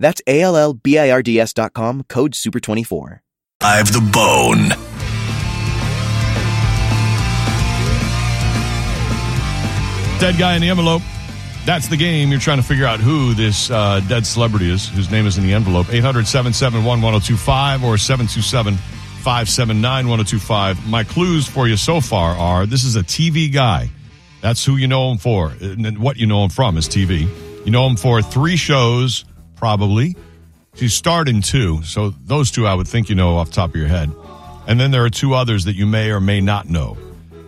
[0.00, 3.20] That's A-L-L-B-I-R-D-S dot com, code SUPER24.
[3.62, 4.70] I've the bone.
[10.18, 11.02] Dead guy in the envelope.
[11.66, 12.30] That's the game.
[12.30, 15.44] You're trying to figure out who this uh, dead celebrity is, whose name is in
[15.44, 15.92] the envelope.
[15.92, 20.88] 800 771 1025 or 727 579 1025.
[20.88, 23.90] My clues for you so far are this is a TV guy.
[24.40, 25.52] That's who you know him for.
[25.60, 27.28] And what you know him from is TV.
[27.64, 29.26] You know him for three shows,
[29.60, 30.16] probably.
[30.74, 31.82] He's starred in two.
[31.82, 34.10] So those two I would think you know off the top of your head.
[34.66, 36.96] And then there are two others that you may or may not know.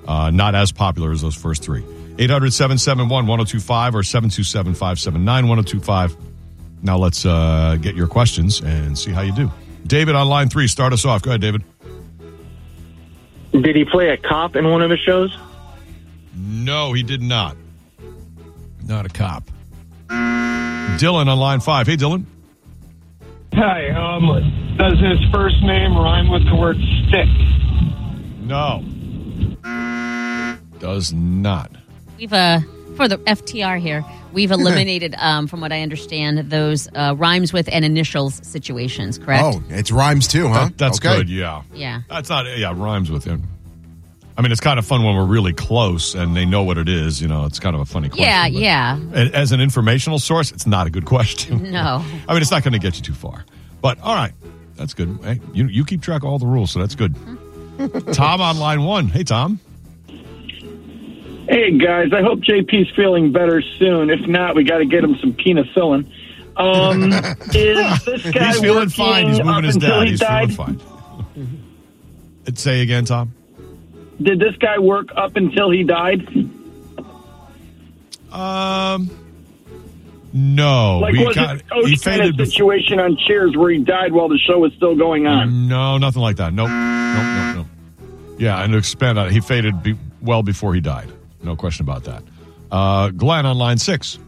[0.06, 1.84] Uh, not as popular as those first three.
[2.18, 6.16] 800 771 1025 or 727 579 1025.
[6.82, 9.50] Now let's uh, get your questions and see how you do.
[9.86, 11.22] David on line three, start us off.
[11.22, 11.64] Go ahead, David.
[13.52, 15.36] Did he play a cop in one of his shows?
[16.36, 17.56] No, he did not.
[18.84, 19.44] Not a cop.
[20.98, 21.86] Dylan on line five.
[21.86, 22.24] Hey, Dylan.
[23.54, 26.76] Hi, um, does his first name rhyme with the word
[27.08, 27.28] stick?
[28.40, 28.82] No.
[30.78, 31.70] Does not.
[32.18, 32.60] We've uh
[32.96, 34.04] for the FTR here,
[34.34, 39.16] we've eliminated, um, from what I understand, those uh, rhymes with and initials situations.
[39.18, 39.42] Correct?
[39.44, 40.64] Oh, it's rhymes too, huh?
[40.66, 41.16] That- that's Okay.
[41.16, 41.62] good, yeah.
[41.72, 42.02] Yeah.
[42.10, 43.48] That's not, yeah, rhymes with him.
[44.36, 46.88] I mean, it's kind of fun when we're really close and they know what it
[46.88, 47.20] is.
[47.20, 48.24] You know, it's kind of a funny question.
[48.26, 48.98] Yeah, yeah.
[49.34, 51.70] As an informational source, it's not a good question.
[51.72, 52.02] No.
[52.28, 53.44] I mean, it's not going to get you too far.
[53.82, 54.32] But all right,
[54.76, 55.18] that's good.
[55.22, 57.14] Hey, you, you keep track of all the rules, so that's good.
[58.12, 59.08] Tom on line one.
[59.08, 59.58] Hey, Tom.
[61.48, 64.10] Hey guys, I hope JP's feeling better soon.
[64.10, 66.10] If not, we got to get him some penicillin.
[66.56, 67.12] Um,
[67.54, 69.28] is this guy He's feeling fine.
[69.28, 70.04] He's moving his dad.
[70.04, 70.54] he He's died?
[70.54, 72.54] feeling fine.
[72.54, 73.32] Say again, Tom.
[74.20, 76.26] Did this guy work up until he died?
[78.30, 79.10] Um,
[80.32, 80.98] no.
[81.00, 82.46] Like, we was got, it coach he kind faded of before.
[82.52, 85.68] situation on Cheers where he died while the show was still going on?
[85.68, 86.52] No, nothing like that.
[86.54, 86.70] Nope.
[86.70, 87.66] Nope, nope,
[88.00, 88.38] nope.
[88.38, 91.10] Yeah, and to expand on it, he faded be- well before he died.
[91.42, 92.22] No question about that.
[92.70, 94.18] Uh, Glenn on line six.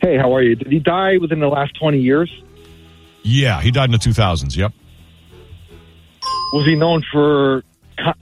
[0.00, 0.54] Hey, how are you?
[0.54, 2.30] Did he die within the last 20 years?
[3.22, 4.56] Yeah, he died in the 2000s.
[4.56, 4.72] Yep.
[6.52, 7.62] Was he known for,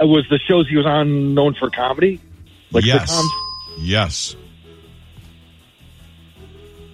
[0.01, 2.21] was the shows he was on known for comedy?
[2.73, 3.11] Like yes.
[3.11, 3.29] sitcoms?
[3.79, 4.37] Yes.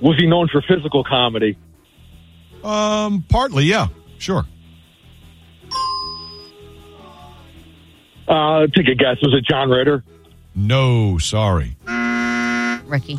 [0.00, 1.56] Was he known for physical comedy?
[2.62, 3.88] Um, partly, yeah.
[4.18, 4.44] Sure.
[8.28, 9.16] Uh, take a guess.
[9.22, 10.04] Was it John Ritter?
[10.54, 11.76] No, sorry.
[12.86, 13.18] Ricky.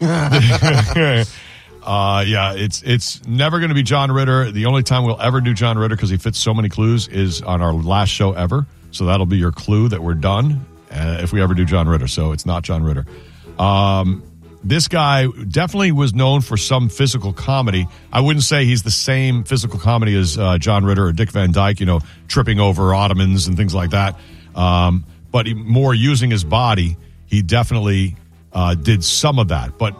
[1.84, 4.50] uh, yeah, it's it's never going to be John Ritter.
[4.50, 7.42] The only time we'll ever do John Ritter because he fits so many clues is
[7.42, 8.66] on our last show ever.
[8.90, 12.06] So that'll be your clue that we're done uh, if we ever do John Ritter.
[12.06, 13.04] So it's not John Ritter.
[13.58, 14.22] Um,
[14.62, 17.86] this guy definitely was known for some physical comedy.
[18.10, 21.52] I wouldn't say he's the same physical comedy as uh, John Ritter or Dick Van
[21.52, 24.18] Dyke, you know, tripping over ottomans and things like that.
[24.54, 26.96] Um, but he, more using his body,
[27.26, 28.16] he definitely
[28.54, 29.76] uh, did some of that.
[29.76, 29.94] But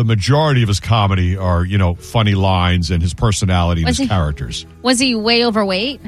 [0.00, 3.98] the majority of his comedy are, you know, funny lines and his personality and Was
[3.98, 4.64] his he- characters.
[4.80, 6.00] Was he way overweight?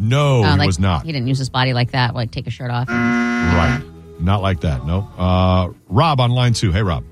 [0.00, 1.06] No, Uh, he like, was not.
[1.06, 2.88] He didn't use his body like that, like take a shirt off.
[2.88, 3.80] Right.
[4.18, 4.84] Not like that.
[4.84, 5.08] No.
[5.16, 6.72] Uh, Rob on line two.
[6.72, 7.04] Hey, Rob.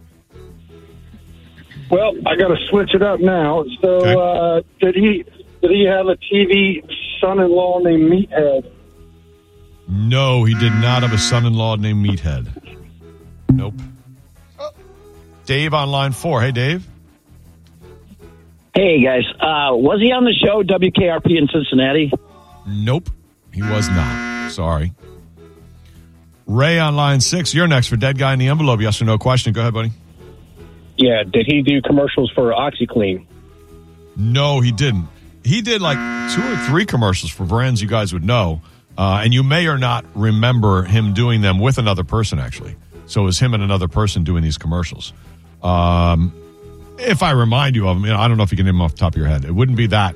[1.89, 3.65] Well, I got to switch it up now.
[3.81, 4.15] So, Okay.
[4.17, 5.25] uh, did he
[5.63, 6.83] did he have a TV
[7.21, 8.65] son-in-law named Meathead?
[9.89, 12.49] No, he did not have a son-in-law named Meathead.
[13.53, 13.75] Nope.
[15.45, 16.41] Dave on line four.
[16.41, 16.87] Hey, Dave.
[18.75, 22.11] Hey guys, uh, was he on the show WKRP in Cincinnati?
[22.67, 23.11] Nope.
[23.53, 24.51] He was not.
[24.51, 24.95] Sorry.
[26.47, 27.53] Ray on line six.
[27.53, 28.81] You're next for Dead Guy in the Envelope.
[28.81, 29.53] Yes or no question.
[29.53, 29.93] Go ahead, buddy.
[30.97, 31.23] Yeah.
[31.23, 33.27] Did he do commercials for OxiClean?
[34.17, 35.07] No, he didn't.
[35.45, 35.99] He did like
[36.35, 38.63] two or three commercials for brands you guys would know,
[38.97, 42.39] uh, and you may or not remember him doing them with another person.
[42.39, 45.13] Actually, so it was him and another person doing these commercials.
[45.63, 46.33] Um,
[46.99, 48.77] if I remind you of him, you know, I don't know if you can name
[48.77, 49.45] him off the top of your head.
[49.45, 50.15] It wouldn't be that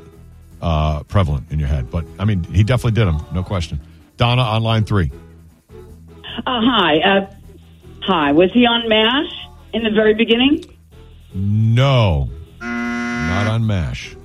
[0.63, 3.81] uh, prevalent in your head, but I mean, he definitely did them, no question.
[4.17, 5.11] Donna on line three.
[6.47, 6.99] Uh, hi.
[7.01, 7.35] Uh,
[8.03, 8.33] hi.
[8.33, 9.33] Was he on MASH
[9.73, 10.65] in the very beginning?
[11.35, 14.17] No, not on MASH.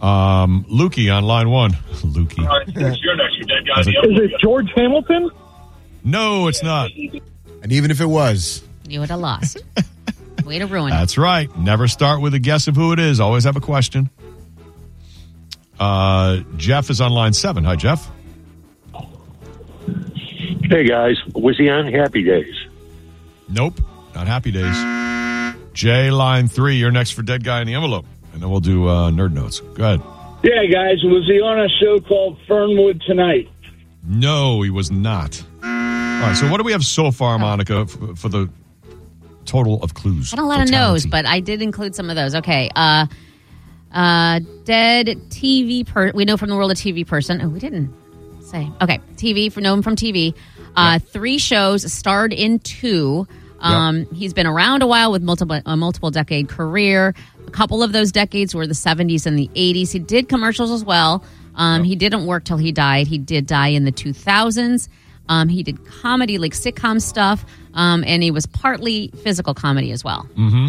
[0.00, 1.72] Um, Lukey on line one.
[2.02, 2.44] Lukey.
[2.68, 5.30] Is it George Hamilton?
[6.04, 6.90] No, it's not.
[7.62, 9.62] And even if it was, You would have lost.
[10.44, 10.96] Way to ruin it.
[10.96, 11.54] That's right.
[11.58, 13.20] Never start with a guess of who it is.
[13.20, 14.08] Always have a question.
[15.78, 17.64] Uh, Jeff is on line seven.
[17.64, 18.10] Hi, Jeff.
[20.70, 22.54] Hey guys, was he on Happy Days?
[23.48, 23.80] Nope,
[24.14, 24.76] not Happy Days.
[25.72, 26.76] Jay, line three.
[26.76, 29.60] You're next for Dead Guy in the Envelope, and then we'll do uh, nerd notes.
[29.60, 30.02] Go ahead.
[30.42, 33.48] Yeah, guys, was he on a show called Fernwood Tonight?
[34.04, 35.42] No, he was not.
[35.62, 36.36] All right.
[36.36, 38.50] So, what do we have so far, Monica, for, for the
[39.48, 40.30] total of clues?
[40.30, 42.34] Had a lot of no's, but I did include some of those.
[42.36, 42.70] Okay.
[42.76, 43.06] Uh,
[43.92, 46.12] uh, dead TV per.
[46.12, 47.40] We know from the world of TV person.
[47.42, 47.92] Oh, we didn't
[48.42, 48.70] say.
[48.80, 50.34] Okay, TV for know him from TV.
[50.76, 53.26] Uh, Three shows, starred in two.
[53.60, 57.14] Um, He's been around a while with multiple a multiple decade career.
[57.46, 59.90] A couple of those decades were the 70s and the 80s.
[59.92, 61.24] He did commercials as well.
[61.54, 63.06] Um, He didn't work till he died.
[63.08, 64.88] He did die in the 2000s.
[65.28, 67.44] Um, he did comedy, like sitcom stuff,
[67.74, 70.26] um, and he was partly physical comedy as well.
[70.36, 70.68] Mm-hmm.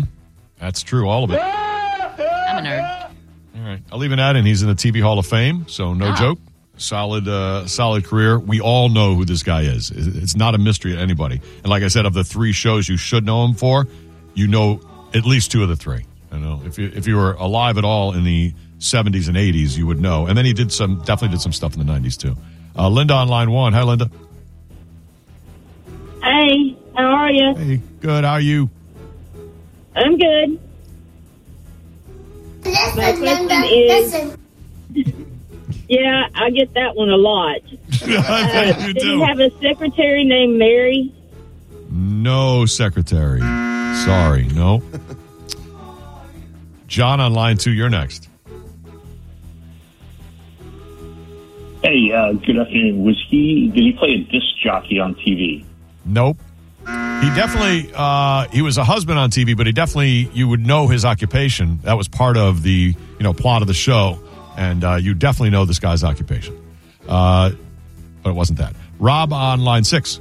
[0.60, 1.08] That's true.
[1.08, 1.40] All of it.
[1.42, 3.12] I'm a nerd.
[3.58, 3.82] All right.
[3.92, 6.16] I'll even add in he's in the TV Hall of Fame, so no Oh.
[6.16, 6.40] joke.
[6.78, 8.40] Solid, uh, solid career.
[8.40, 9.92] We all know who this guy is.
[9.92, 11.42] It's not a mystery to anybody.
[11.58, 13.86] And like I said, of the three shows you should know him for,
[14.34, 14.80] you know
[15.14, 16.06] at least two of the three.
[16.32, 19.78] I know if you if you were alive at all in the '70s and '80s,
[19.78, 20.26] you would know.
[20.28, 22.36] And then he did some, definitely did some stuff in the '90s too.
[22.78, 23.74] Uh, Linda on line one.
[23.74, 24.10] Hi, Linda.
[26.24, 27.56] Hey, how are you?
[27.56, 28.24] Hey, good.
[28.24, 28.70] How are you?
[29.96, 30.60] I'm good.
[32.66, 34.38] My question is,
[35.90, 37.62] yeah, I get that one a lot.
[38.04, 39.08] I bet you Did do.
[39.18, 41.14] you have a secretary named Mary?
[41.90, 43.40] No secretary.
[43.40, 44.84] Sorry, no.
[46.88, 47.72] John on line two.
[47.72, 48.28] You're next.
[51.84, 53.04] Hey, uh, good afternoon.
[53.06, 53.70] Was he?
[53.74, 55.64] Did he play a disc jockey on TV?
[56.10, 56.38] Nope.
[56.86, 60.88] He definitely uh, he was a husband on TV, but he definitely you would know
[60.88, 61.80] his occupation.
[61.84, 64.20] That was part of the you know plot of the show,
[64.58, 66.58] and uh, you definitely know this guy's occupation.
[67.08, 67.52] Uh,
[68.24, 68.74] but it wasn't that.
[69.00, 70.20] Rob on line six.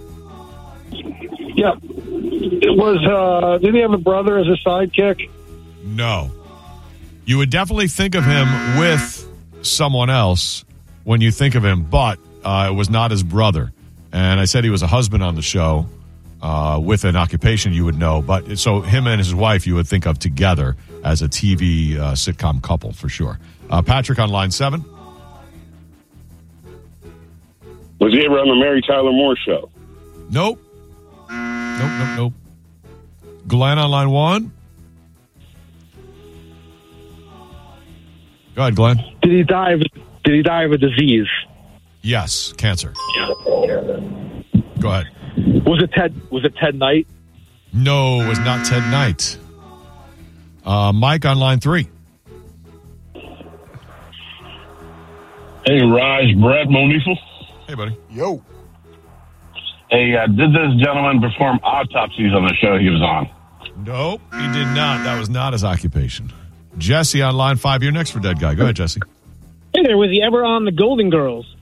[0.90, 1.74] Yeah.
[1.82, 5.28] It was, uh, did he have a brother as a sidekick?
[5.84, 6.30] No.
[7.24, 9.28] You would definitely think of him with
[9.62, 10.64] someone else
[11.04, 13.72] when you think of him, but uh, it was not his brother.
[14.18, 15.86] And I said he was a husband on the show
[16.42, 18.20] uh, with an occupation you would know.
[18.20, 22.14] But so him and his wife you would think of together as a TV uh,
[22.14, 23.38] sitcom couple for sure.
[23.70, 24.84] Uh, Patrick on line seven.
[28.00, 29.70] Was he ever on the Mary Tyler Moore show?
[30.30, 30.60] Nope.
[31.30, 32.32] Nope, nope, nope.
[33.46, 34.52] Glenn on line one.
[38.56, 38.96] Go ahead, Glenn.
[39.22, 39.82] Did he die of,
[40.24, 41.28] did he die of a disease?
[42.08, 42.94] Yes, cancer.
[43.44, 45.08] Go ahead.
[45.66, 47.06] Was it Ted, was it Ted Knight?
[47.74, 49.36] No, it was not Ted Knight.
[50.64, 51.86] Uh, Mike on line three.
[55.66, 57.14] Hey, Raj, Brad Monifel.
[57.66, 57.94] Hey, buddy.
[58.08, 58.42] Yo.
[59.90, 63.28] Hey, uh, did this gentleman perform autopsies on the show he was on?
[63.84, 65.04] Nope, he did not.
[65.04, 66.32] That was not his occupation.
[66.78, 67.82] Jesse on line five.
[67.82, 68.54] You're next for Dead Guy.
[68.54, 69.02] Go ahead, Jesse.
[69.74, 71.54] Hey there, was he ever on the Golden Girls?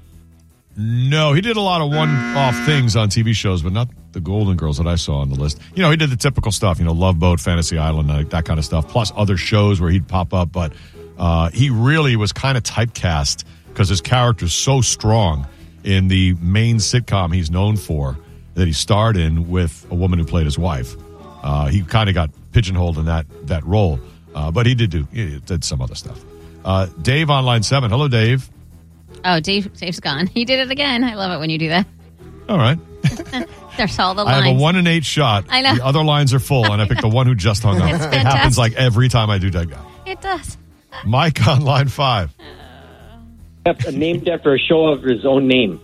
[0.79, 4.57] No, he did a lot of one-off things on TV shows, but not the Golden
[4.57, 5.59] Girls that I saw on the list.
[5.75, 8.45] You know, he did the typical stuff, you know, Love Boat, Fantasy Island, like that
[8.45, 10.53] kind of stuff, plus other shows where he'd pop up.
[10.53, 10.75] But
[11.19, 15.47] uh, he really was kind of typecast because his character's so strong
[15.83, 18.19] in the main sitcom he's known for
[18.55, 20.95] that he starred in with a woman who played his wife.
[21.43, 24.01] Uh, he kind of got pigeonholed in that that role,
[24.35, 26.23] uh, but he did do he did some other stuff.
[26.65, 27.91] Uh, Dave on line seven.
[27.91, 28.51] Hello, Dave.
[29.25, 30.27] Oh, Dave, Dave's gone.
[30.27, 31.03] He did it again.
[31.05, 31.87] I love it when you do that.
[32.49, 32.79] All right.
[33.77, 34.47] There's all the I lines.
[34.47, 35.45] have a one in eight shot.
[35.49, 35.75] I know.
[35.75, 37.91] The other lines are full, and I picked the one who just hung up.
[38.13, 39.85] It happens like every time I do Dead Guy.
[40.07, 40.57] It does.
[41.05, 42.33] Mike on line five.
[43.93, 45.81] named after a show of his own name.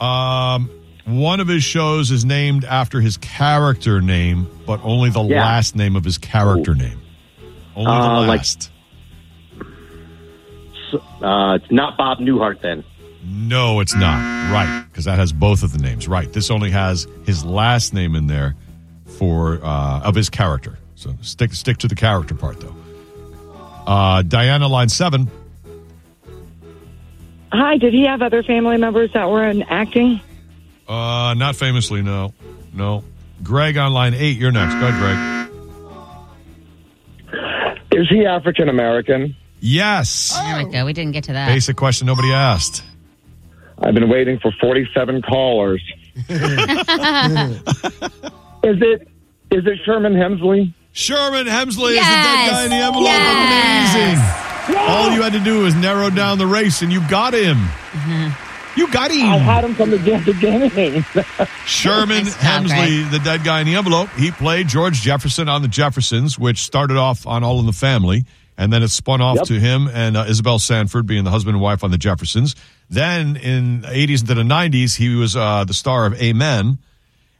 [0.00, 0.70] Um,
[1.06, 5.42] one of his shows is named after his character name, but only the Yeah.
[5.44, 7.00] last name of his character name.
[7.74, 8.70] Only the Uh, like- last.
[10.94, 12.84] Uh, it's not Bob Newhart then.
[13.24, 14.18] no, it's not.
[14.52, 16.08] Right, because that has both of the names.
[16.08, 16.32] Right.
[16.32, 18.56] This only has his last name in there
[19.18, 20.78] for uh, of his character.
[20.94, 22.74] So stick stick to the character part though.
[23.86, 25.30] Uh, Diana line seven.
[27.52, 30.20] Hi, did he have other family members that were in acting?
[30.86, 32.34] Uh, not famously, no,
[32.74, 33.04] no.
[33.42, 34.36] Greg on line eight.
[34.38, 34.74] You're next.
[34.74, 35.38] Go ahead, Greg.
[37.92, 39.34] Is he African American?
[39.60, 40.32] Yes.
[40.34, 40.84] Oh there we go.
[40.86, 41.46] We didn't get to that.
[41.48, 42.82] Basic question nobody asked.
[43.80, 45.82] I've been waiting for 47 callers.
[48.64, 49.08] Is it
[49.50, 50.74] is it Sherman Hemsley?
[50.92, 52.04] Sherman Hemsley Yes.
[52.04, 53.04] is the dead guy in the envelope.
[53.06, 53.94] Yes.
[54.68, 54.76] Amazing.
[54.78, 57.56] All you had to do was narrow down the race, and you got him.
[58.76, 59.26] You got him.
[59.26, 61.02] I had him from the beginning.
[61.66, 64.08] Sherman Nice job, Hemsley, the dead guy in the envelope.
[64.10, 68.24] He played George Jefferson on the Jeffersons, which started off on All in the Family,
[68.58, 69.46] and then it spun off Yep.
[69.46, 72.54] to him and uh, Isabel Sanford being the husband and wife on the Jeffersons.
[72.90, 76.78] Then in the 80s into the 90s, he was uh, the star of Amen.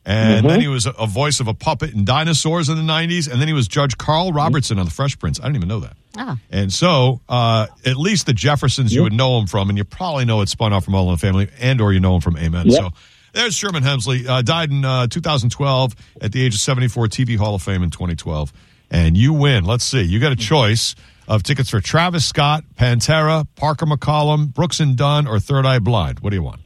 [0.06, 0.46] And Mm-hmm.
[0.48, 3.30] then he was a, a voice of a puppet in Dinosaurs in the 90s.
[3.30, 5.38] And then he was Judge Carl Robertson on The Fresh Prince.
[5.38, 5.96] I didn't even know that.
[6.16, 6.38] Oh.
[6.50, 10.25] And so, uh, at least the Jeffersons you would know him from, and you probably
[10.25, 12.38] know it spun off from All in the Family, and or you know him from
[12.38, 12.68] Amen.
[12.68, 12.80] Yep.
[12.80, 12.90] So
[13.34, 14.26] there's Sherman Hemsley.
[14.26, 17.08] Uh, died in uh, 2012 at the age of 74.
[17.08, 18.52] TV Hall of Fame in 2012,
[18.90, 19.64] and you win.
[19.64, 20.02] Let's see.
[20.02, 20.95] You got a choice
[21.26, 26.21] of tickets for Travis Scott, Pantera, Parker McCollum, Brooks and Dunn, or Third Eye Blind.
[26.21, 26.61] What do you want?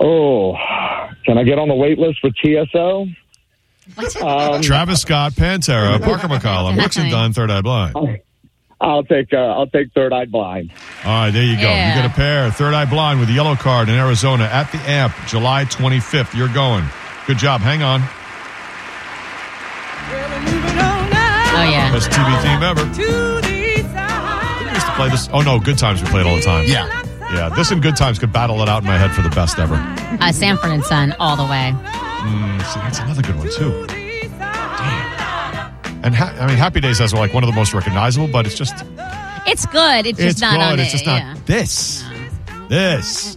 [0.00, 0.56] oh,
[1.24, 3.06] can I get on the wait list for TSO?
[4.22, 8.20] Um, Travis Scott, Pantera, Parker McCollum, Brooks and Dunn, Third Eye Blind.
[8.80, 10.72] I'll take uh, I'll take Third Eye Blind.
[11.04, 11.62] All right, there you go.
[11.62, 11.94] Yeah.
[11.96, 12.50] You get a pair.
[12.50, 16.34] Third Eye Blind with the yellow card in Arizona at the AMP, July 25th.
[16.34, 16.84] You're going.
[17.26, 17.60] Good job.
[17.60, 18.02] Hang on.
[22.00, 22.82] Best TV theme ever.
[24.64, 25.28] We used to play this.
[25.34, 26.64] Oh no, Good Times we played all the time.
[26.66, 26.86] Yeah.
[27.30, 27.50] yeah.
[27.50, 29.74] This and Good Times could battle it out in my head for the best ever.
[30.18, 31.74] Uh, Sanford and Son, all the way.
[31.74, 33.86] Mm, see, that's another good one too.
[33.86, 34.00] Damn.
[36.02, 38.56] And ha- I mean, Happy Days has like one of the most recognizable, but it's
[38.56, 38.72] just
[39.46, 40.06] It's good.
[40.06, 40.62] It's just it's not good.
[40.62, 40.92] on it's it.
[40.92, 41.34] just not yeah.
[41.44, 42.02] this.
[42.70, 43.36] This.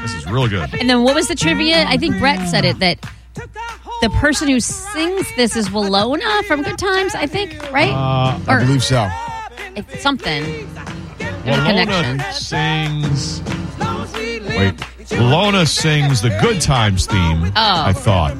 [0.00, 0.74] This is real good.
[0.74, 1.84] And then what was the trivia?
[1.86, 2.98] I think Brett said it that
[4.04, 7.14] the person who sings this is Willona from Good Times.
[7.14, 7.90] I think, right?
[7.90, 9.08] Uh, I believe so.
[9.76, 10.42] it's something.
[11.18, 12.18] There's connection.
[12.18, 13.40] Willona sings.
[13.40, 14.76] Wait,
[15.08, 17.44] Willona sings the Good Times theme.
[17.46, 17.50] Oh.
[17.56, 18.36] I thought.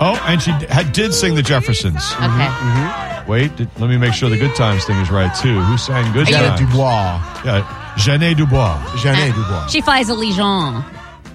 [0.00, 2.12] Oh, and she had, did sing the Jeffersons.
[2.12, 2.22] Okay.
[2.22, 3.30] Mm-hmm, mm-hmm.
[3.30, 5.60] Wait, did, let me make sure the Good Times thing is right too.
[5.60, 6.60] Who sang Good Are you- Times?
[6.60, 7.42] Dubois.
[7.44, 8.78] Yeah, Jeanne Dubois.
[9.02, 9.68] Jeanne ah, Dubois.
[9.70, 10.84] She flies a Legion.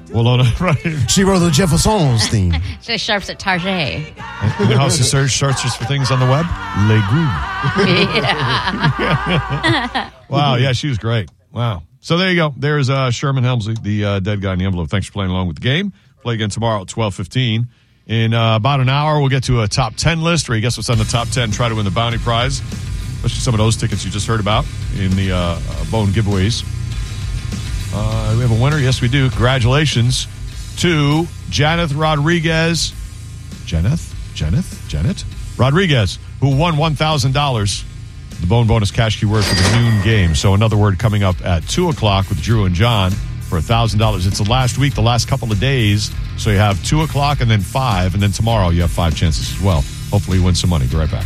[0.09, 1.09] Willona, right?
[1.09, 2.53] She wrote the Jeffersons theme.
[2.81, 4.07] She sharps at Target.
[4.59, 6.45] You know how she search searches for things on the web?
[6.87, 7.29] Legume.
[8.99, 10.09] yeah.
[10.29, 11.27] Wow, yeah, she was great.
[11.51, 11.81] Wow.
[12.01, 12.53] So there you go.
[12.55, 14.89] There's uh, Sherman Hemsley, the uh, dead guy in the envelope.
[14.89, 15.91] Thanks for playing along with the game.
[16.21, 17.69] Play again tomorrow at twelve fifteen.
[18.05, 20.77] In uh, about an hour, we'll get to a top ten list, where you guess
[20.77, 21.49] what's on the top ten.
[21.49, 24.65] Try to win the bounty prize, especially some of those tickets you just heard about
[24.99, 26.63] in the uh, uh, Bone giveaways.
[27.93, 28.77] Uh, we have a winner.
[28.77, 29.29] Yes, we do.
[29.29, 30.27] Congratulations
[30.77, 32.91] to Janeth Rodriguez.
[33.65, 34.13] Janeth?
[34.33, 34.87] Janeth?
[34.87, 35.23] Janet?
[35.57, 37.85] Rodriguez, who won $1,000.
[38.39, 40.35] The Bone Bonus cash keyword for the noon game.
[40.35, 44.27] So another word coming up at 2 o'clock with Drew and John for $1,000.
[44.27, 46.11] It's the last week, the last couple of days.
[46.37, 48.13] So you have 2 o'clock and then 5.
[48.13, 49.83] And then tomorrow you have five chances as well.
[50.09, 50.87] Hopefully you win some money.
[50.87, 51.25] Be right back.